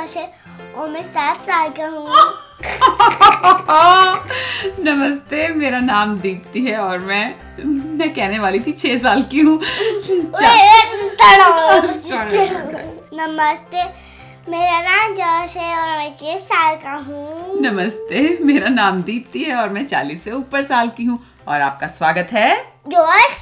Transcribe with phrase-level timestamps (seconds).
[0.00, 2.06] जोश है और मैं सात साल का हूँ
[4.84, 7.24] नमस्ते मेरा नाम दीप्ति है और मैं
[7.64, 9.58] मैं कहने वाली थी छह साल की हूँ
[13.14, 13.84] नमस्ते
[14.48, 19.56] मेरा नाम जोश है और मैं छह साल का हूँ नमस्ते मेरा नाम दीप्ति है
[19.56, 22.56] और मैं चालीस से ऊपर साल की हूँ और आपका स्वागत है
[22.88, 23.40] जोश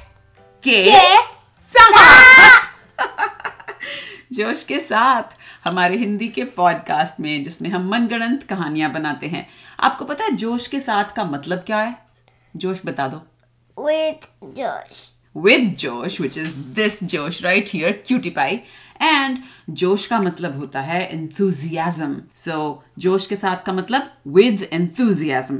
[0.64, 1.16] के के
[1.68, 2.66] साथ
[4.32, 9.48] जोश के साथ हमारे हिंदी के पॉडकास्ट में जिसमें हम मनगढ़ंत कहानियाँ बनाते हैं
[9.80, 11.98] आपको पता है जोश के साथ का मतलब क्या है
[12.56, 13.22] जोश बता दो
[13.86, 18.56] with जोश with Josh, which is this Josh right here, cutie pie.
[19.00, 19.36] And
[19.70, 22.14] जोश का मतलब होता है enthusiasm.
[22.36, 25.58] So, जोश के साथ का मतलब विद enthusiasm.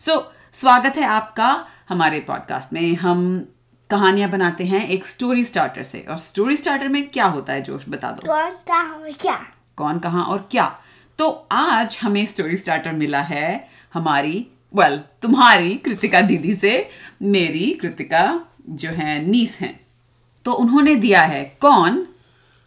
[0.00, 3.48] सो स्वागत है आपका हमारे पॉडकास्ट में हम
[3.90, 7.84] कहानियाँ बनाते हैं एक स्टोरी स्टार्टर से। और स्टोरी स्टार्टर में क्या होता है जोश?
[7.88, 9.46] बता दो। कौन हमें क्या?
[9.76, 10.80] कौन कहा और क्या?
[11.18, 16.90] तो आज हमें स्टोरी स्टार्टर मिला है हमारी वेल well, तुम्हारी कृतिका दीदी से।
[17.22, 19.80] मेरी कृतिका जो है नीस हैं।
[20.44, 22.06] तो उन्होंने दिया है कौन?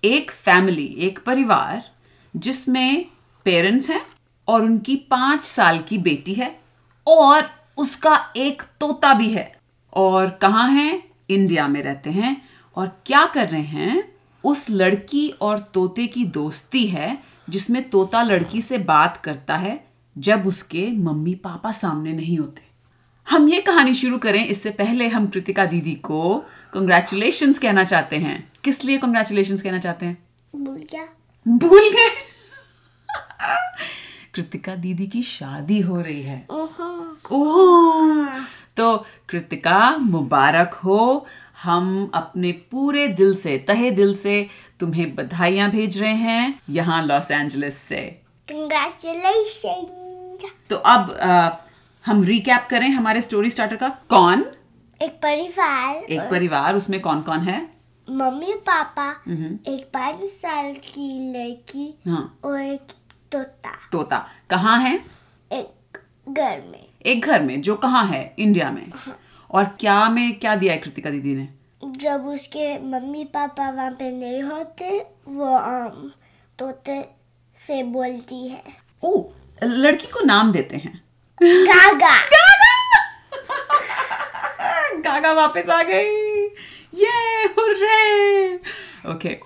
[0.04, 1.92] एक फैमिली एक परिवार
[2.36, 3.06] जिसमें
[3.46, 4.06] पेरेंट्स हैं
[4.48, 6.60] और उनकी पाँच साल की बेटी है
[7.08, 9.60] और उसका एक तोता भी है।
[9.94, 11.09] और कहाँ है?
[11.30, 12.42] इंडिया में रहते हैं
[12.76, 14.14] और क्या कर रहे हैं?
[14.44, 20.48] उस लड़की और तोते की दोस्ती है जिसमें तोता लड़की से बात करता है जब
[20.48, 22.62] उसके मम्मी पापा सामने नहीं होते।
[23.30, 28.52] हम ये कहानी शुरू करें। इससे पहले हम कृतिका दीदी को कंग्रेचुलेशन कहना चाहते हैं।
[28.64, 30.24] किस लिए कंग्रेचुलेशन कहना चाहते हैं?
[30.56, 31.08] भूल गया।
[31.48, 32.12] भूल गए।
[34.36, 38.40] कृतिका दीदी की शादी हो रही है। ओहो। ओह।
[38.78, 38.96] तो
[39.30, 41.26] कृतिका मुबारक हो।
[41.64, 44.36] हम अपने पूरे दिल से तहे दिल से
[44.80, 48.02] तुम्हें बधाइयाँ भेज रहे हैं यहाँ लॉस एंजलिस से।
[48.48, 49.88] कंग्रेचुलेशन
[50.70, 51.50] तो अब अ,
[52.06, 54.46] हम रिकैप करें हमारे स्टोरी स्टार्टर का। कौन?
[55.00, 57.60] एक परिवार एक परिवार उसमें कौन कौन है?
[58.08, 59.10] मम्मी पापा
[59.68, 62.92] एक पाँच साल की लड़की हाँ। और एक
[63.32, 64.96] तोता। तोता। कहाँ है?
[65.52, 65.98] एक
[66.30, 68.92] घर में। एक घर में जो कहाँ है इंडिया में।
[69.52, 71.50] और क्या में क्या दिया है कृतिका दीदी ने?
[71.86, 76.12] जब उसके मम्मी पापा वहाँ पे नहीं होते वो um,
[76.60, 77.10] तोते
[77.58, 78.64] से बोलती है।
[79.04, 79.26] ओ
[79.64, 81.04] लड़की को नाम देते हैं।
[81.44, 82.20] गागा।
[85.00, 85.34] गागा!
[85.34, 86.46] वापस आ गई।
[86.96, 88.56] ये हुर्रे!
[89.12, 89.40] ओके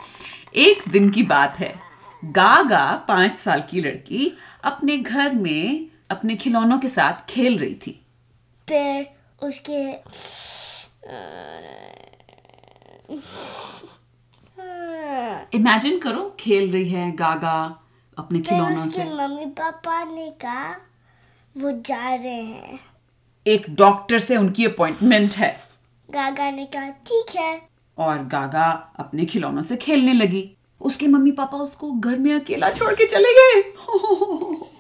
[0.56, 1.80] एक दिन की बात है।
[2.26, 8.06] गागा पाँच साल की लड़की अपने घर में अपने खिलौनों के साथ खेल रही थी।
[8.70, 9.08] फिर
[9.44, 9.82] उसके
[15.54, 17.80] इमेजिन करो खेल रही है गागा
[18.18, 20.72] अपने खिलौनों से। मम्मी पापा ने कहा
[21.58, 22.80] वो जा रहे हैं।
[23.48, 25.62] एक डॉक्टर से उनकी अपॉइंटमेंट है।
[26.10, 27.62] गागा ने कहा ठीक है।
[27.98, 30.50] और गागा अपने खिलौनों से खेलने लगी।
[30.82, 33.74] उसके मम्मी पापा उसको घर में अकेला छोड़ के चले गए।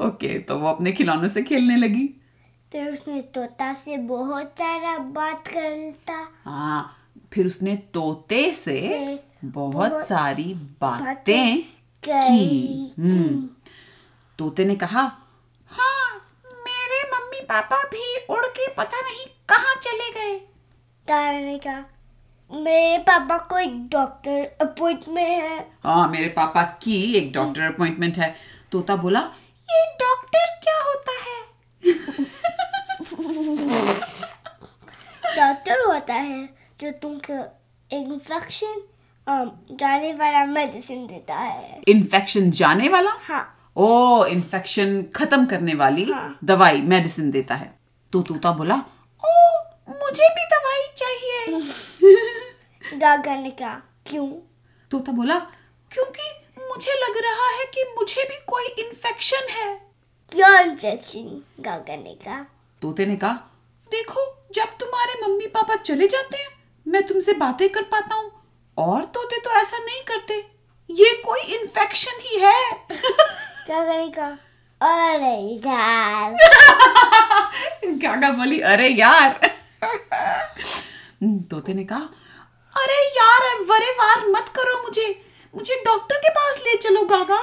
[0.00, 2.06] ओके तो वो अपने खिलौनों से खेलने लगी।
[2.72, 6.96] फिर उसने तोता से बहुत सारा बात करता। हाँ
[7.32, 11.62] फिर उसने तोते से से बहुत बहुत सारी बातें की।
[12.02, 13.48] कही हम्म
[14.38, 15.02] तोते ने कहा
[15.70, 16.14] हाँ
[16.64, 20.38] मेरे मम्मी पापा भी उड़ के पता नहीं कहाँ चले गए।
[21.06, 21.84] तारा ने कहा
[22.50, 28.34] मेरे पापा को एक डॉक्टर अपॉइंटमेंट है। हाँ मेरे पापा की एक डॉक्टर अपॉइंटमेंट है।
[28.72, 29.20] तोता बोला
[29.68, 31.36] ये डॉक्टर क्या होता है?
[35.36, 36.48] डॉक्टर होता है
[36.80, 37.34] जो तुमको
[37.90, 38.82] इन्फेक्शन
[39.80, 43.10] जाने वाला मेडिसिन देता है। इन्फेक्शन जाने वाला?
[43.20, 47.74] हाँ। ओ इन्फेक्शन खत्म करने वाली हाँ। दवाई मेडिसिन देता है।
[48.12, 49.28] तो तोता बोला ओ
[49.90, 51.58] मुझे भी दवाई चाहिए।
[52.98, 54.28] डॉक्टर ने कहा क्यों?
[54.90, 55.38] तोता बोला
[55.90, 56.22] क्योंकि
[56.74, 59.66] मुझे लग रहा है कि मुझे भी कोई इन्फेक्शन है।
[60.30, 62.38] क्या इन्फेक्शन गागा ने कहा
[62.82, 63.32] तोते ने कहा
[63.92, 64.24] देखो
[64.54, 66.48] जब तुम्हारे मम्मी पापा चले जाते हैं
[66.86, 68.30] मैं तुमसे बातें कर पाता हूँ
[68.76, 70.38] और तोते तो ऐसा नहीं करते।
[70.90, 74.26] ये कोई इन्फेक्शन ही है। गागा ने कहा
[74.80, 75.36] अरे
[75.66, 76.34] यार।
[78.04, 78.60] गागा बोली?
[78.60, 79.38] अरे यार।
[81.50, 82.08] तोते ने कहा
[82.76, 85.23] अरे यार वरे वार मत करो मुझे।
[85.54, 87.40] मुझे डॉक्टर के पास ले चलो गागा।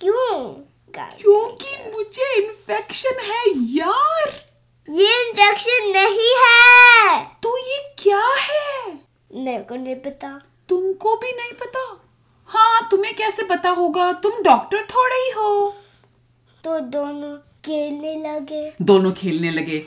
[0.00, 0.52] क्यों
[0.94, 3.42] क्योंकि मुझे इन्फेक्शन है
[3.76, 4.46] यार।
[4.90, 8.98] ये इन्फेक्शन नहीं है। तो ये क्या है?
[9.34, 12.00] मेरे को नहीं पता। तुमको भी नहीं पता?
[12.46, 14.12] हाँ तुम्हें कैसे पता होगा?
[14.12, 15.74] तुम डॉक्टर थोड़े ही हो।
[16.64, 19.86] तो दोनों खेलने लगे। दोनों खेलने लगे।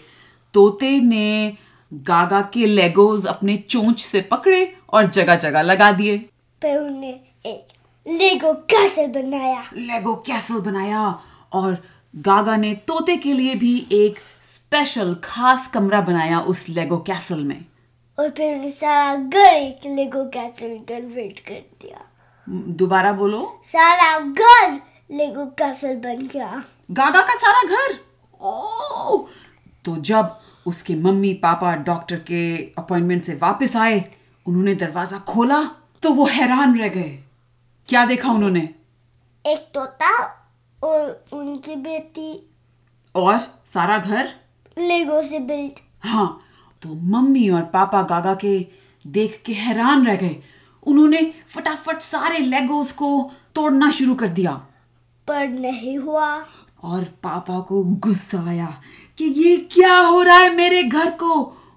[0.54, 1.58] तोते ने
[1.94, 6.18] गागा के लेगोज अपने चोंच से पकड़े और जगह जगह लगा दिए।
[6.62, 7.68] फिर उन्हें एक
[8.06, 11.08] लेगो कैसल बनाया। लेगो कैसल बनाया
[11.54, 11.78] और
[12.14, 17.66] गागा ने तोते के लिए भी एक स्पेशल खास कमरा बनाया उस लेगो कैसल में।
[18.18, 22.06] और फिर उन्हें सारा घर एक लेगो कैसल कन्वर्ट कर दिया।
[22.48, 24.80] दोबारा बोलो। सारा घर
[25.12, 27.98] लेगो कैसल बन गया। गागा का सारा घर?
[28.42, 29.18] ओ
[29.86, 32.42] तो जब उसके मम्मी पापा डॉक्टर के
[32.78, 34.04] अपॉइंटमेंट से वापस आए
[34.46, 35.64] उन्होंने दरवाज़ा खोला
[36.04, 37.18] तो वो हैरान रह गए।
[37.90, 38.60] क्या देखा उन्होंने?
[39.46, 40.10] एक तोता
[40.82, 42.50] और उनकी बेटी।
[43.16, 44.30] और सारा घर?
[44.78, 46.40] लेगो से बिल्ट हाँ
[46.82, 48.60] तो मम्मी और पापा गागा के
[49.06, 50.36] देख के हैरान रह गए।
[50.88, 53.10] उन्होंने फटाफट सारे लेगोस को
[53.56, 54.52] तोड़ना शुरू कर दिया।
[55.28, 56.28] पर नहीं हुआ।
[56.84, 58.82] और पापा को गुस्सा आया
[59.18, 61.34] कि ये क्या हो रहा है मेरे घर को।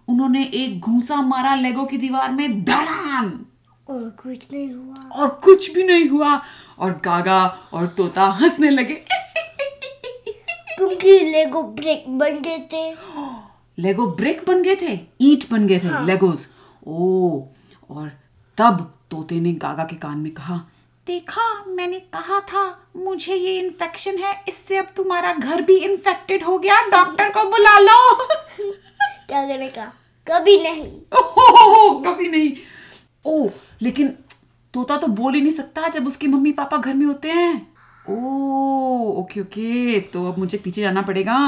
[0.09, 3.31] उन्होंने एक घूसा मारा लेगो की दीवार में धड़ाम
[3.91, 6.41] और कुछ नहीं हुआ। और कुछ भी नहीं हुआ।
[6.79, 8.95] और गागा और तोता हंसने लगे।
[10.77, 12.91] क्योंकि लेगो ब्रेक बन गए थे।
[13.79, 14.99] लेगो ब्रिक बन गए थे?
[15.21, 16.49] ईंट बन गए थे हाँ। लेगोस
[16.87, 17.43] ओ
[17.91, 18.09] और
[18.59, 20.57] तब तोते ने गागा के कान में कहा
[21.07, 22.63] देखा मैंने कहा था
[22.97, 27.79] मुझे ये इन्फेक्शन है इससे अब तुम्हारा घर भी इन्फेक्टेड हो गया डॉक्टर को बुला
[27.79, 28.15] लो।
[29.31, 29.93] क्या करने का?
[30.27, 30.85] कभी नहीं।
[31.19, 32.53] ओहो, कभी नहीं।
[33.25, 33.49] ओ
[33.83, 34.09] लेकिन
[34.75, 37.55] तोता तो बोल ही नहीं सकता जब उसके मम्मी पापा घर में होते हैं।
[38.09, 41.39] ओ ओके ओके तो अब मुझे पीछे जाना पड़ेगा।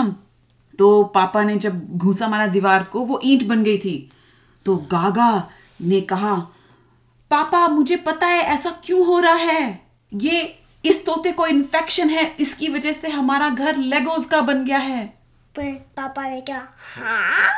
[0.79, 4.11] तो पापा ने जब घूसा मारा दीवार को, वो ईंट बन गई थी।
[4.67, 5.49] तो गागा
[5.81, 6.35] ने कहा,
[7.31, 9.81] पापा, मुझे पता है ऐसा क्यों हो रहा है?
[10.13, 14.79] ये इस तोते को इन्फेक्शन है, इसकी वजह से हमारा घर लेगोज का बन गया
[14.79, 15.05] है।
[15.55, 17.51] पर पापा ने क्या हाँ?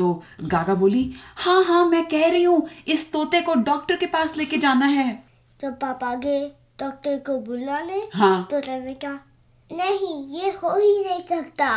[0.00, 1.02] तो गागा बोली
[1.36, 5.12] हाँ हाँ मैं कह रही हूँ इस तोते को डॉक्टर के पास लेके जाना है।
[5.60, 6.46] तो पापा गए
[6.80, 9.18] डॉक्टर को बुलाने हाँ। तो ने कहा
[9.70, 11.68] नहीं ये हो ही नहीं सकता।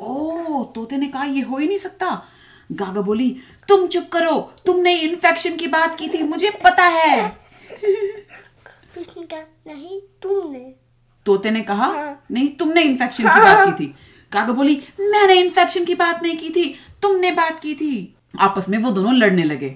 [0.00, 2.22] ओ तोते ने कहा ये हो ही नहीं सकता?
[2.70, 3.30] गागा बोली
[3.68, 4.36] तुम चुप करो
[4.66, 7.16] तुमने इन्फेक्शन की बात की थी मुझे पता है।
[9.66, 10.74] नहीं तुमने।
[11.26, 13.94] तोते ने कहा हाँ। नहीं तुमने इन्फेक्शन हाँ। की बात की थी।
[14.32, 16.64] गागा बोली मैंने इन्फेक्शन की बात नहीं की थी
[17.02, 17.92] तुमने बात की थी।
[18.40, 19.74] आपस में वो दोनों लड़ने लगे।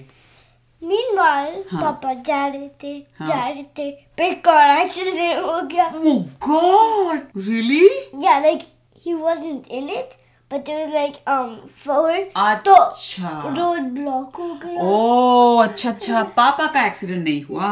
[0.81, 5.91] मीनवाइल हाँ। पापा जा रहे थे हाँ। जा रहे थे फिर कार एक्सीडेंट हो गया।
[5.93, 7.19] Oh God!
[7.47, 7.87] Really?
[8.25, 8.63] yeah like
[9.05, 10.15] he wasn't in it
[10.51, 11.51] but it was like um
[11.85, 12.31] forward.
[12.65, 17.69] तो अच्छा। रोड ब्लॉक हो गया। ओ अच्छा अच्छा। पापा का एक्सीडेंट नहीं हुआ।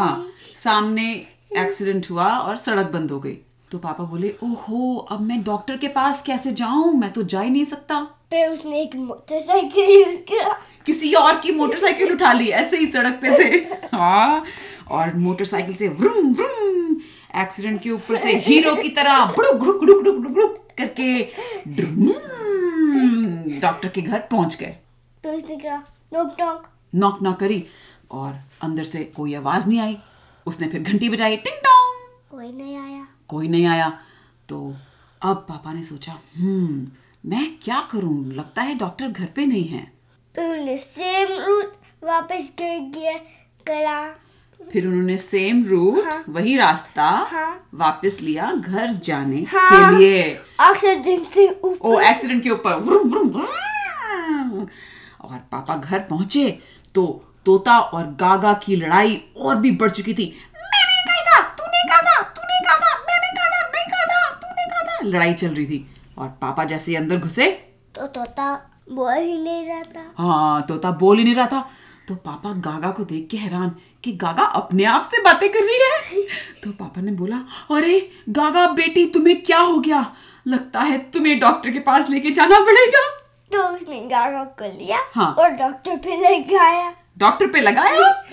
[0.56, 1.09] सामने
[1.57, 3.38] एक्सीडेंट हुआ और सड़क बंद हो गई।
[3.73, 6.93] तो पापा बोले ओहो अब मैं डॉक्टर के पास कैसे जाऊँ?
[6.93, 8.03] मैं तो जा ही नहीं सकता.
[8.29, 10.53] फिर उसने एक मोटरसाइकिल यूज़ किया।
[10.85, 13.57] किसी और की मोटरसाइकिल उठा ली ऐसे ही सड़क पे से।
[13.95, 14.43] हाँ
[14.91, 16.95] और मोटरसाइकिल से व्रुम व्रुम
[17.41, 21.19] एक्सीडेंट के ऊपर से हीरो की तरह बुड़ुक गुड़ुक गुड़ुक गुड़ुक गुड़ुक गुड़ुक करके
[23.59, 24.77] डॉक्टर के घर पहुँच गए।
[25.23, 25.77] फिर उसने कहा
[26.13, 27.63] नोक नोक। नॉक नॉक करी
[28.11, 29.97] और अंदर से कोई आवाज़ नहीं आई।
[30.45, 31.99] उसने फिर घंटी बजाई टिंग टोंग!
[32.31, 33.92] कोई नहीं आया। कोई नहीं आया
[34.49, 34.57] तो
[35.21, 39.85] अब पापा ने सोचा हम्म मैं क्या करूँ लगता है डॉक्टर घर पे नहीं है
[40.35, 41.71] फिर उसने सेम रूट
[42.04, 43.18] वापस कर गया
[43.66, 43.97] करा
[44.59, 50.21] फिर उन्होंने सेम रूट हाँ। वही रास्ता हाँ। वापस लिया घर जाने हाँ। के लिए
[50.21, 54.68] एक्सीडेंट से ऊपर ओ एक्सीडेंट के ऊपर व्रुम, व्रुम, व्रुम।
[55.21, 56.49] और पापा घर पहुँचे
[56.95, 57.06] तो
[57.45, 62.02] तोता और गागा की लड़ाई और भी बढ़ चुकी थी मैंने कहा था तूने कहा
[62.02, 65.48] था तूने कहा था मैंने कहा था नहीं कहा था तूने कहा था लड़ाई चल
[65.48, 65.86] रही थी।
[66.18, 67.50] और पापा जैसे ही अंदर घुसे
[67.95, 68.54] तो तोता
[68.92, 71.69] बोल ही नहीं रहा था। हाँ तोता बोल ही नहीं रहा था।
[72.07, 73.69] तो पापा गागा को देख के हैरान
[74.04, 76.26] कि गागा अपने आप से बातें कर रही है।
[76.64, 77.38] तो पापा ने बोला
[77.72, 80.06] अरे गागा बेटी तुम्हें क्या हो गया?
[80.48, 83.07] लगता है तुम्हें डॉक्टर के पास लेके जाना पड़ेगा।
[83.52, 88.10] तो उसने गागा को लिया हाँ। और डॉक्टर पे ले गया डॉक्टर पे लगाया?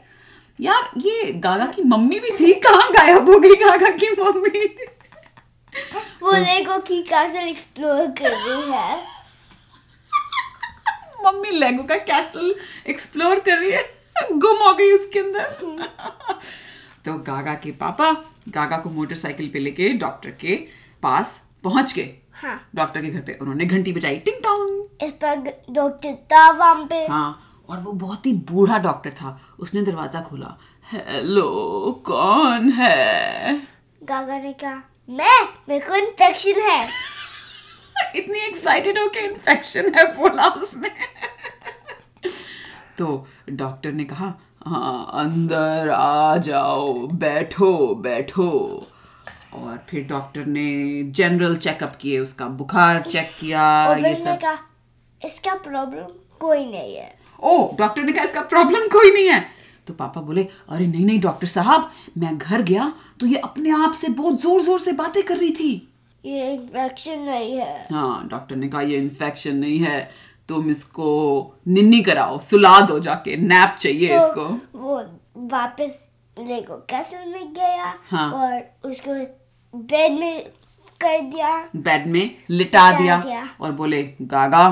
[0.59, 2.53] यार ये गागा की मम्मी भी थी?
[2.59, 4.67] कहाँ गायब हो गई गागा की मम्मी?
[6.23, 8.97] वो लेगो की कैसल एक्सप्लोर कर रही है।
[11.25, 12.55] मम्मी लेगो का कैसल
[12.87, 13.83] एक्सप्लोर कर रही है।
[14.31, 15.43] गुम हो गई उसके अंदर।
[17.05, 18.11] तो गागा के पापा
[18.49, 20.55] गागा को मोटरसाइकिल पे लेके डॉक्टर के
[21.03, 25.35] पास पहुँच गए। हाँ। डॉक्टर के घर पे उन्होंने घंटी बजाई टिंग टोंग। इस पर
[25.73, 30.57] डॉक्टर था वहाँ पे। हाँ और वो बहुत ही बूढ़ा डॉक्टर था उसने दरवाज़ा खोला।
[30.91, 33.61] हेलो कौन है?
[34.03, 36.87] गागा ने कहा मैं मेरे को इन्फेक्शन है।
[38.15, 40.89] इतनी एक्साइटेड हो के इन्फेक्शन है बोला उसने।
[42.97, 44.33] तो डॉक्टर ने कहा
[44.65, 48.49] हाँ अंदर आ जाओ बैठो बैठो।
[49.55, 50.67] और फिर डॉक्टर ने
[51.15, 53.63] जनरल चेकअप किए उसका बुखार चेक किया
[53.97, 54.57] ये सब। कहा
[55.21, 56.07] इसका प्रॉब्लम
[56.39, 59.45] कोई नहीं है। ओ डॉक्टर ने कहा इसका प्रॉब्लम कोई नहीं है।
[59.87, 63.93] तो पापा बोले अरे नहीं नहीं डॉक्टर साहब मैं घर गया तो ये अपने आप
[63.93, 65.71] से बहुत ज़ोर ज़ोर से बातें कर रही थी।
[66.23, 69.99] ये इन्फेक्शन नहीं है। हाँ डॉक्टर ने कहा ये इन्फेक्शन नहीं है
[70.49, 71.09] तुम इसको
[71.67, 74.45] निन्नी कराओ सुला दो जाके नैप चाहिए तो इसको।
[74.79, 75.01] वो
[75.49, 76.07] वापस
[76.37, 79.13] लेगो कैसल में गया हाँ। और उसको
[79.73, 80.43] बेड में
[81.01, 84.65] कर दिया। बेड में लिटा दिया, दिया। और बोले गागा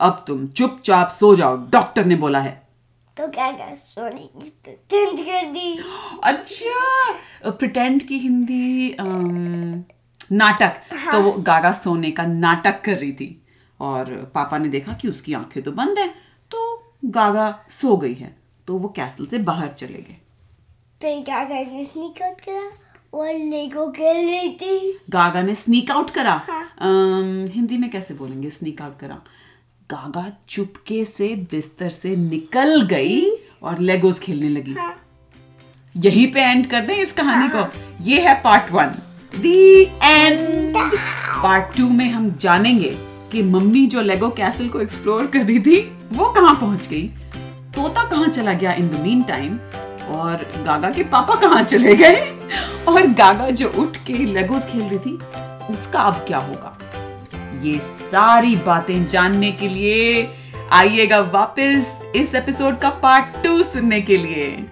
[0.00, 2.60] अब तुम चुपचाप सो जाओ। डॉक्टर ने बोला है।
[3.16, 4.48] तो क्या सोने की
[5.24, 5.78] कर दी।
[6.24, 9.84] अच्छा प्रिटेंड की हिंदी अम,
[10.32, 10.80] नाटक।
[11.12, 13.30] तो वो गागा सोने का नाटक कर रही थी
[13.80, 16.08] और पापा ने देखा कि उसकी आँखें तो बंद है
[16.50, 18.36] तो गागा सो गई है।
[18.68, 20.16] तो वो कैसल से बाहर चले गए।
[21.02, 22.68] फिर क्या करने स्नीक आउट करा
[23.14, 28.14] और लेगो खेल रही थी। गागा ने स्नीक आउट करा। हाँ। अम, हिंदी में कैसे
[28.14, 29.18] बोलेंगे स्नीक आउट करा?
[29.90, 33.30] गागा चुपके से बिस्तर से निकल गई
[33.62, 34.94] और लेगोस खेलने लगी। हाँ।
[35.96, 37.66] यहीं पे एंड कर दें इस कहानी हाँ.
[37.66, 38.92] को ये है part one
[39.38, 40.72] the end
[41.42, 42.96] part two में हम जानेंगे
[43.32, 45.80] कि मम्मी जो लेगो कैसल को एक्सप्लोर कर रही थी
[46.12, 47.02] वो कहाँ पहुँच गई।
[47.74, 49.58] तोता कहाँ चला गया इन द मीन टाइम
[50.16, 52.41] और गागा के पापा कहाँ चले गए?
[52.88, 55.18] और गागा जो उठ के लेगोस खेल रही थी,
[55.70, 56.76] उसका अब क्या होगा?
[57.62, 60.28] ये सारी बातें जानने के लिए
[60.72, 64.66] आइएगा वापस इस एपिसोड का पार्ट टू सुनने के लिए।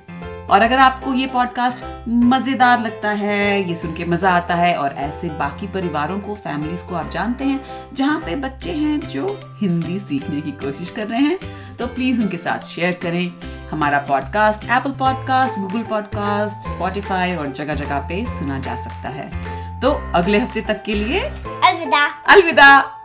[0.50, 4.94] और अगर आपको ये पॉडकास्ट मज़ेदार लगता है, ये सुन के मज़ा आता है, और
[4.98, 7.60] ऐसे बाकी परिवारों को फैमिलीज़ को आप जानते हैं,
[7.94, 11.38] जहाँ पे बच्चे हैं जो हिंदी सीखने की कोशिश कर रहे हैं
[11.78, 13.32] तो प्लीज़ उनके साथ शेयर करें।
[13.70, 19.30] हमारा podcast Apple podcast Google podcast Spotify और जगह जगह पे सुना जा सकता है।
[19.80, 22.99] तो अगले हफ़्ते तक के लिए अलविदा। अलविदा।